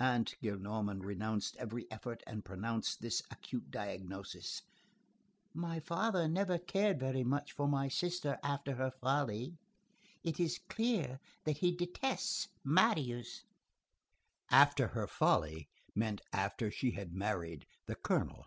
Aunt 0.00 0.34
Gillenormand 0.42 1.04
renounced 1.04 1.54
every 1.54 1.88
effort, 1.88 2.24
and 2.26 2.44
pronounced 2.44 3.00
this 3.00 3.22
acute 3.30 3.70
diagnosis: 3.70 4.60
"My 5.54 5.78
father 5.78 6.26
never 6.26 6.58
cared 6.58 6.98
very 6.98 7.22
much 7.22 7.52
for 7.52 7.68
my 7.68 7.86
sister 7.86 8.40
after 8.42 8.74
her 8.74 8.90
folly. 8.90 9.56
It 10.24 10.40
is 10.40 10.58
clear 10.68 11.20
that 11.44 11.58
he 11.58 11.76
detests 11.76 12.48
Marius." 12.64 13.44
"After 14.50 14.88
her 14.88 15.06
folly" 15.06 15.68
meant: 15.94 16.22
"after 16.32 16.72
she 16.72 16.90
had 16.90 17.14
married 17.14 17.64
the 17.86 17.94
colonel." 17.94 18.46